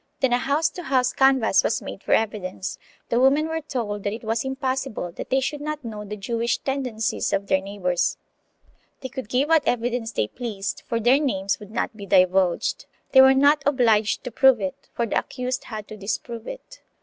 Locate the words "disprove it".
15.97-16.81